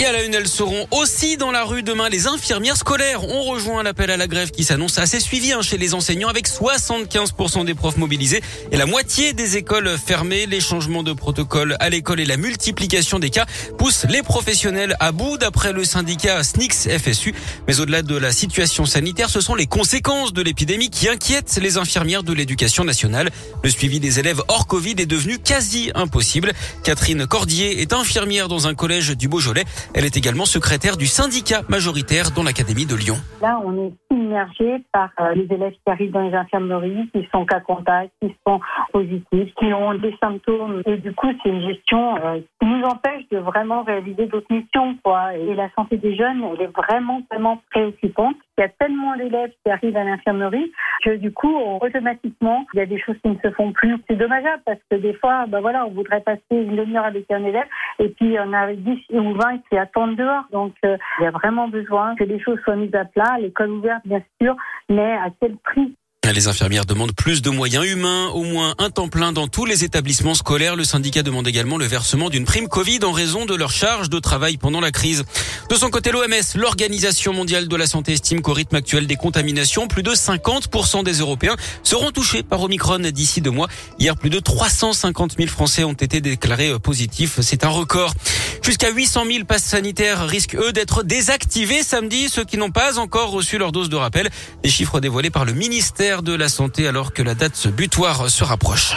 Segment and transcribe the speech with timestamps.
[0.00, 2.08] Et à la une, elles seront aussi dans la rue demain.
[2.08, 5.76] Les infirmières scolaires ont rejoint l'appel à la grève qui s'annonce assez suivi hein, chez
[5.76, 8.40] les enseignants avec 75% des profs mobilisés
[8.70, 10.46] et la moitié des écoles fermées.
[10.46, 15.10] Les changements de protocole à l'école et la multiplication des cas poussent les professionnels à
[15.10, 17.34] bout d'après le syndicat SNICS FSU.
[17.66, 21.76] Mais au-delà de la situation sanitaire, ce sont les conséquences de l'épidémie qui inquiètent les
[21.76, 23.30] infirmières de l'éducation nationale.
[23.64, 26.52] Le suivi des élèves hors Covid est devenu quasi impossible.
[26.84, 29.64] Catherine Cordier est infirmière dans un collège du Beaujolais.
[29.94, 33.16] Elle est également secrétaire du syndicat majoritaire dans l'Académie de Lyon.
[33.40, 37.46] Là, on est immergé par euh, les élèves qui arrivent dans les infirmeries, qui sont
[37.46, 38.60] cas contact, qui sont
[38.92, 40.82] positifs, qui ont des symptômes.
[40.86, 44.96] Et du coup, c'est une gestion euh, qui nous empêche de vraiment réaliser d'autres missions.
[45.02, 45.34] Quoi.
[45.36, 48.36] Et la santé des jeunes, elle est vraiment, vraiment préoccupante.
[48.58, 50.72] Il y a tellement d'élèves qui arrivent à l'infirmerie
[51.04, 53.96] que du coup, automatiquement, il y a des choses qui ne se font plus.
[54.08, 57.44] C'est dommageable parce que des fois, ben voilà, on voudrait passer une demi-heure avec un
[57.44, 57.66] élève
[57.98, 60.44] et puis on a 10 ou 20 qui attendent dehors.
[60.52, 63.70] Donc, euh, il y a vraiment besoin que les choses soient mises à plat, l'école
[63.70, 64.56] ouverte, bien sûr,
[64.88, 65.94] mais à quel prix?
[66.34, 69.84] Les infirmières demandent plus de moyens humains, au moins un temps plein dans tous les
[69.84, 70.76] établissements scolaires.
[70.76, 74.18] Le syndicat demande également le versement d'une prime Covid en raison de leur charge de
[74.18, 75.24] travail pendant la crise.
[75.68, 79.86] De son côté, l'OMS, l'Organisation mondiale de la santé, estime qu'au rythme actuel des contaminations,
[79.86, 83.68] plus de 50% des Européens seront touchés par Omicron d'ici deux mois.
[83.98, 87.40] Hier, plus de 350 000 Français ont été déclarés positifs.
[87.42, 88.14] C'est un record.
[88.62, 92.30] Jusqu'à 800 000 passes sanitaires risquent, eux, d'être désactivés samedi.
[92.30, 94.30] Ceux qui n'ont pas encore reçu leur dose de rappel.
[94.62, 98.42] Des chiffres dévoilés par le ministère de la Santé alors que la date butoir se
[98.42, 98.94] rapproche.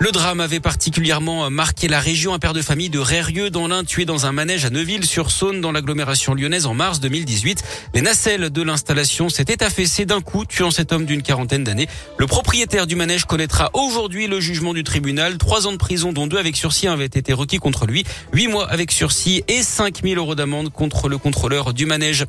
[0.00, 2.32] Le drame avait particulièrement marqué la région.
[2.32, 5.72] Un père de famille de Rérieux dans l'Ain tué dans un manège à Neuville-sur-Saône dans
[5.72, 7.64] l'agglomération lyonnaise en mars 2018.
[7.94, 11.88] Les nacelles de l'installation s'étaient affaissées d'un coup, tuant cet homme d'une quarantaine d'années.
[12.16, 15.36] Le propriétaire du manège connaîtra aujourd'hui le jugement du tribunal.
[15.36, 18.04] Trois ans de prison, dont deux avec sursis, avaient été requis contre lui.
[18.32, 22.24] Huit mois avec sursis et 5000 euros d'amende contre le contrôleur du manège.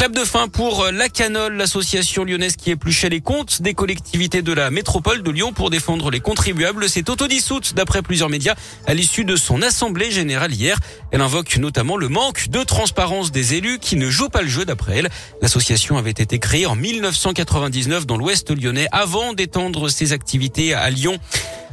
[0.00, 4.54] Clap de fin pour la Canole, l'association lyonnaise qui épluchait les comptes des collectivités de
[4.54, 6.88] la métropole de Lyon pour défendre les contribuables.
[6.88, 8.54] C'est autodissoute d'après plusieurs médias
[8.86, 10.78] à l'issue de son assemblée générale hier.
[11.10, 14.64] Elle invoque notamment le manque de transparence des élus qui ne jouent pas le jeu
[14.64, 15.10] d'après elle.
[15.42, 21.18] L'association avait été créée en 1999 dans l'ouest lyonnais avant d'étendre ses activités à Lyon.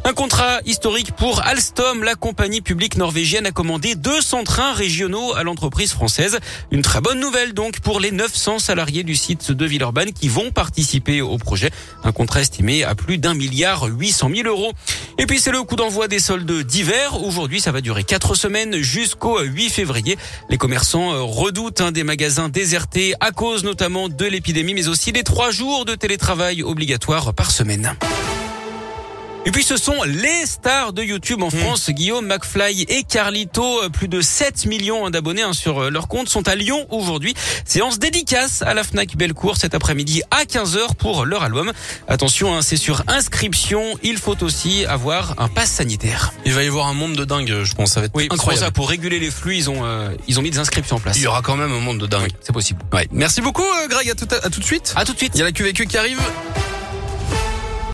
[0.08, 2.02] Un contrat historique pour Alstom.
[2.02, 6.40] La compagnie publique norvégienne a commandé 200 trains régionaux à l'entreprise française.
[6.72, 10.50] Une très bonne nouvelle donc pour les 900 salariés du site de Villeurbanne qui vont
[10.52, 11.72] participer au projet.
[12.06, 14.72] Un contrat estimé à plus d'un milliard 800 000 euros.
[15.18, 17.22] Et puis c'est le coup d'envoi des soldes d'hiver.
[17.22, 20.18] Aujourd'hui, ça va durer quatre semaines jusqu'au 8 février.
[20.50, 25.24] Les commerçants euh, redoutent des magasins désertés à cause notamment de l'épidémie, mais aussi des
[25.24, 27.94] trois jours de télétravail obligatoires par semaine.
[29.48, 31.52] Et puis ce sont les stars de YouTube en hmm.
[31.52, 36.10] France, Guillaume McFly et Carlito, euh, plus de 7 millions d'abonnés hein, sur euh, leur
[36.10, 37.34] compte, sont à Lyon aujourd'hui.
[37.64, 41.72] Séance dédicace à la Fnac Bellecour cet après-midi à 15h pour leur album.
[42.10, 46.34] Attention, hein, c'est sur inscription, il faut aussi avoir un pass sanitaire.
[46.44, 48.66] Il va y avoir un monde de dingue, je pense, ça va être oui, incroyable.
[48.66, 51.16] Ça, pour réguler les flux, ils ont euh, ils ont mis des inscriptions en place.
[51.16, 52.34] Il y aura quand même un monde de dingue.
[52.42, 52.82] c'est possible.
[52.92, 53.08] Ouais.
[53.14, 54.94] Merci beaucoup Greg, à tout, à, tout de suite.
[54.98, 55.32] À tout de suite.
[55.36, 56.20] Il y a la QVQ qui arrive.